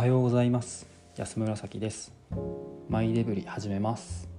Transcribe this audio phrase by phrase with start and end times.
[0.00, 0.86] はようございます。
[1.18, 2.10] 安紫です。
[2.88, 4.30] マイデブリ始めます。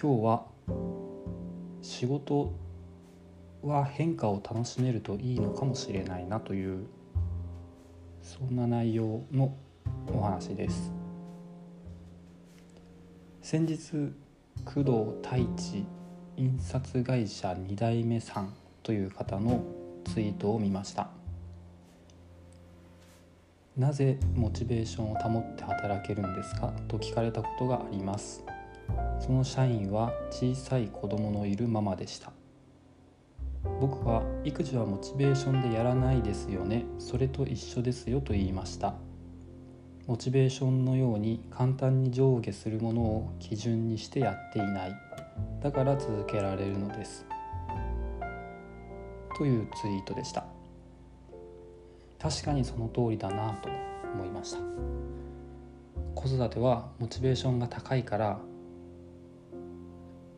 [0.00, 0.44] 今日は
[1.82, 2.52] 仕事
[3.64, 6.86] は変化を楽しめるといいのかもしれないなという
[8.22, 9.52] そんな内容の
[10.14, 10.92] お話です。
[13.42, 14.12] 先日
[14.64, 14.92] 工藤
[15.24, 15.84] 太一
[16.36, 19.60] 印刷会社2代目さんという方の
[20.04, 21.25] ツイートを見ました。
[23.76, 26.72] なぜモチベーションを保って働けるんですか？
[26.88, 28.42] と聞かれたことがあります。
[29.20, 32.32] その社員は小さい子供のいるママでした。
[33.78, 36.86] 僕は育児はモチベーションでやらないですよね。
[36.98, 38.94] それと一緒ですよと言いました。
[40.06, 44.96] モチベーションのように簡単に上下するものを基準にしてやっていない。
[45.62, 47.26] だから続けられるのです。
[49.36, 50.46] というツイートでした。
[52.18, 53.68] 確かにその通りだなと
[54.14, 54.58] 思いました。
[56.14, 58.38] 子育てはモチベーションが高いから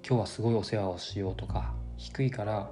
[0.06, 2.68] 今日はすごいお世話をしようとか低いから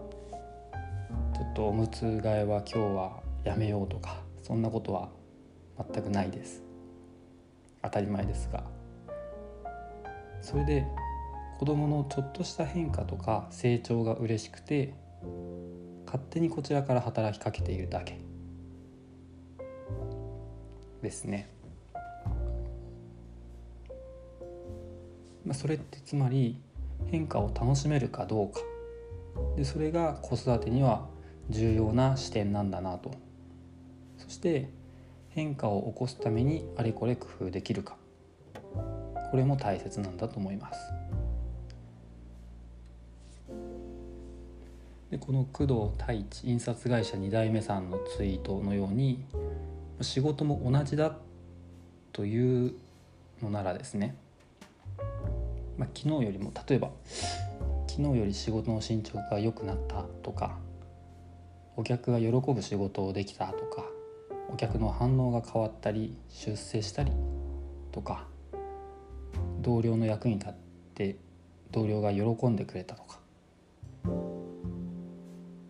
[1.34, 5.08] ちょっとおむつ替えは今日はやめようとかそんなことは
[5.92, 6.62] 全くないです。
[7.82, 8.64] 当たり前ですが。
[10.42, 10.86] それで
[11.58, 14.94] 子どものちょっとした変化とか成長が嬉しくて
[16.04, 18.25] 勝手にこちらから働きかけているだけ。
[21.02, 21.48] ですね。
[25.44, 26.60] まあ、それってつまり
[27.06, 28.60] 変化を楽しめるかどうか
[29.56, 31.06] でそれが子育てには
[31.50, 33.12] 重要な視点なんだなと
[34.18, 34.68] そして
[35.28, 37.96] 変化を起こすためにあれこれ工夫できるか
[39.30, 40.78] これも大切なんだと思います。
[45.10, 49.24] でこの工藤太一印刷会社2代目さんのツイートのように
[50.00, 51.16] 仕事も同じだ
[52.12, 52.74] という
[53.42, 54.16] のならですね、
[55.78, 56.90] まあ、昨日よりも例えば
[57.88, 60.58] 昨日より仕事の進捗が良くなったとか
[61.76, 63.84] お客が喜ぶ仕事をできたとか
[64.48, 67.12] お客の反応が変わったり出世したり
[67.92, 68.26] とか
[69.60, 70.52] 同僚の役に立っ
[70.94, 71.16] て
[71.72, 73.18] 同僚が喜んでくれたとか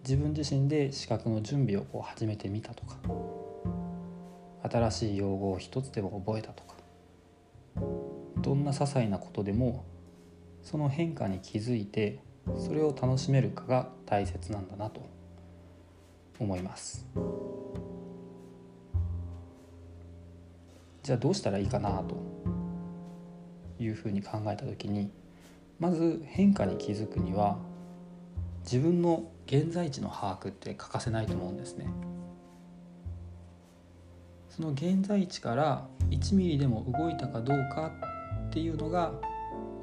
[0.05, 2.97] 自分自身で資格の準備をこう始めてみたとか
[4.69, 6.75] 新しい用語を一つでも覚えたとか
[8.39, 9.85] どんな些細なことでも
[10.63, 12.21] その変化に気づいて
[12.57, 15.09] それを楽しめるかが大切なんだなと
[16.39, 17.07] 思います
[21.03, 22.17] じゃあどうしたらいいかなと
[23.79, 25.11] いうふうに考えた時に
[25.79, 27.59] まず変化に気づくには
[28.65, 31.87] 自分の現在地の把握って欠かせないと思うんですね。
[34.57, 37.93] その現在地から1ミリでも動いたかどうか
[38.49, 39.13] っていうのが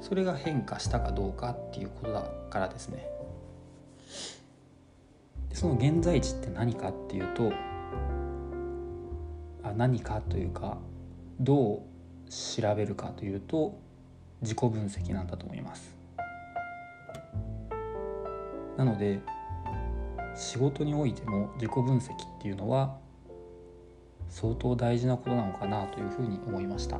[0.00, 3.06] それが変化したかどうかっていうことだからですね。
[5.52, 7.52] その現在地って何かっていうと
[9.62, 10.78] あ何かというか
[11.38, 11.80] どう
[12.28, 13.78] 調べるかというと
[14.42, 15.94] 自己分析なんだと思います。
[18.76, 19.20] なので
[20.34, 23.03] 仕事においても自己分析っていうのは
[24.34, 26.98] 相当大事なことなのかなというふうに思いました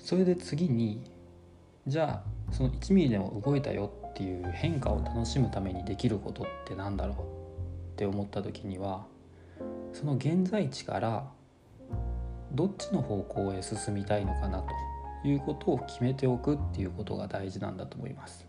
[0.00, 1.08] それで次に
[1.86, 7.16] じゃあその1ミリでも動いたよっていう変化を楽しむためにできることって何だろう？
[7.16, 7.20] っ
[7.94, 9.06] て思った時には
[9.92, 11.30] その現在地から
[12.50, 14.64] どっちの方向へ進みたいのかな
[15.22, 18.44] ということを決めておくっていうことが大事なんだと思います。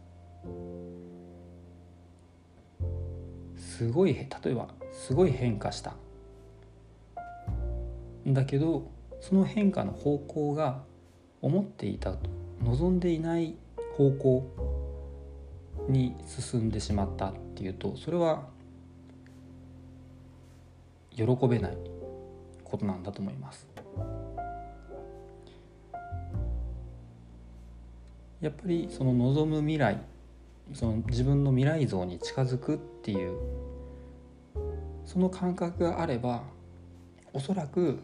[3.79, 5.93] すごい例えばすごい変化した
[8.27, 8.91] だけど
[9.21, 10.83] その変化の方向が
[11.41, 12.29] 思っていたと
[12.61, 13.55] 望んでいない
[13.95, 14.45] 方向
[15.87, 18.47] に進んでしまったっていうとそれは
[21.15, 21.77] 喜べない
[22.65, 23.65] ことなんだと思います。
[28.41, 30.01] やっぱりその望む未来
[30.73, 33.68] その自分の未来像に近づくっていう
[35.09, 36.43] その感覚があれば
[37.33, 37.97] おそらく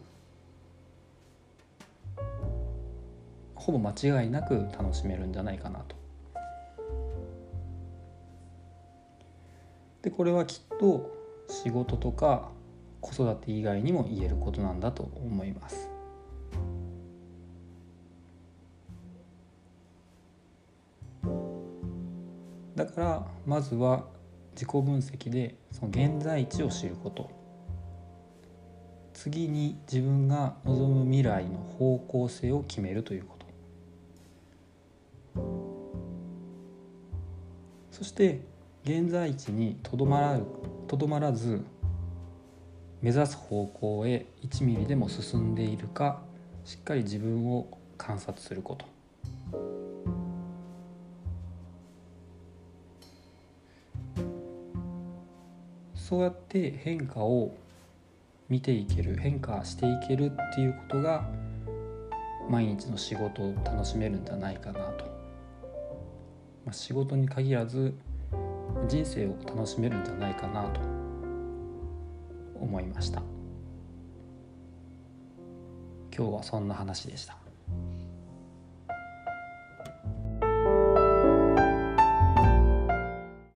[3.54, 5.94] ほぼ間違いなく楽しめるんじゃないかなと。
[10.02, 11.08] でこれはきっと
[11.48, 12.48] 仕事とか
[13.00, 15.88] 子育て以外にも言えることなんだと思います。
[22.74, 24.15] だからまずは
[24.56, 27.30] 自己分析でその現在地を知ること。
[29.12, 33.46] 次に自分が望む未来の方向性を決めるということ。
[37.90, 38.40] そして
[38.84, 40.40] 現在地にとどまら
[40.88, 41.62] とどまらず
[43.02, 46.22] 目指す方向へ1ミリでも進んでいるか
[46.64, 47.68] しっかり自分を
[47.98, 48.95] 観察すること。
[56.08, 57.52] そうやって変化を
[58.48, 61.28] 見ていける変化していけるっていうことが
[62.48, 65.04] 毎日の仕事を楽しめるんじゃないかなと、
[66.64, 67.92] まあ、仕事に限らず
[68.86, 70.80] 人生を楽しめるんじゃないかなと
[72.60, 73.20] 思いました。
[76.16, 77.45] 今日はそんな話でした。